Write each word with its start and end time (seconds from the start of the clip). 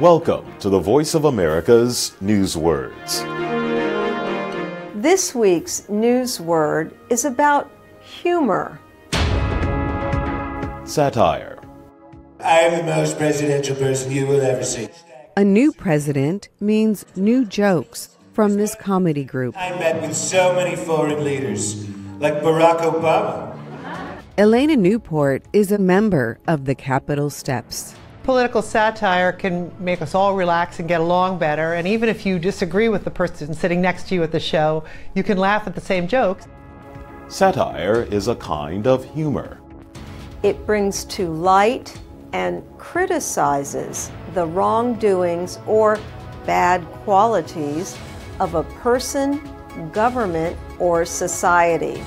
Welcome 0.00 0.46
to 0.60 0.70
the 0.70 0.78
Voice 0.78 1.14
of 1.14 1.26
America's 1.26 2.16
Newswords. 2.22 3.20
This 4.94 5.34
week's 5.34 5.82
newsword 5.82 6.94
is 7.10 7.26
about 7.26 7.70
humor. 8.00 8.80
Satire. 10.84 11.58
I 12.42 12.60
am 12.60 12.78
the 12.78 12.96
most 12.96 13.18
presidential 13.18 13.76
person 13.76 14.10
you 14.10 14.26
will 14.26 14.40
ever 14.40 14.64
see. 14.64 14.88
A 15.36 15.44
new 15.44 15.70
president 15.70 16.48
means 16.60 17.04
new 17.14 17.44
jokes 17.44 18.16
from 18.32 18.54
this 18.54 18.74
comedy 18.74 19.24
group. 19.24 19.54
I 19.56 19.70
met 19.78 20.00
with 20.00 20.16
so 20.16 20.54
many 20.54 20.76
foreign 20.76 21.22
leaders, 21.22 21.86
like 22.18 22.36
Barack 22.36 22.80
Obama. 22.80 23.54
Elaina 24.38 24.76
Newport 24.76 25.44
is 25.52 25.70
a 25.70 25.78
member 25.78 26.38
of 26.48 26.64
the 26.64 26.74
Capitol 26.74 27.28
Steps. 27.28 27.94
Political 28.30 28.62
satire 28.62 29.32
can 29.32 29.72
make 29.80 30.00
us 30.00 30.14
all 30.14 30.36
relax 30.36 30.78
and 30.78 30.86
get 30.86 31.00
along 31.00 31.40
better. 31.40 31.74
And 31.74 31.88
even 31.88 32.08
if 32.08 32.24
you 32.24 32.38
disagree 32.38 32.88
with 32.88 33.02
the 33.02 33.10
person 33.10 33.52
sitting 33.52 33.80
next 33.80 34.06
to 34.06 34.14
you 34.14 34.22
at 34.22 34.30
the 34.30 34.38
show, 34.38 34.84
you 35.16 35.24
can 35.24 35.36
laugh 35.36 35.66
at 35.66 35.74
the 35.74 35.80
same 35.80 36.06
jokes. 36.06 36.46
Satire 37.26 38.04
is 38.04 38.28
a 38.28 38.36
kind 38.36 38.86
of 38.86 39.04
humor. 39.04 39.58
It 40.44 40.64
brings 40.64 41.04
to 41.06 41.26
light 41.26 42.00
and 42.32 42.62
criticizes 42.78 44.12
the 44.32 44.46
wrongdoings 44.46 45.58
or 45.66 45.98
bad 46.46 46.86
qualities 47.02 47.98
of 48.38 48.54
a 48.54 48.62
person, 48.62 49.40
government, 49.90 50.56
or 50.78 51.04
society. 51.04 52.00